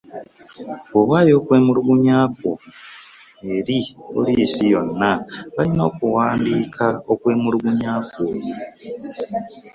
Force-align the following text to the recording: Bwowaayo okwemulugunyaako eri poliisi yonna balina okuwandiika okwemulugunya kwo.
Bwowaayo 0.89 1.33
okwemulugunyaako 1.39 2.49
eri 3.55 3.77
poliisi 4.11 4.63
yonna 4.73 5.11
balina 5.55 5.83
okuwandiika 5.91 6.85
okwemulugunya 7.11 7.93
kwo. 8.11 8.25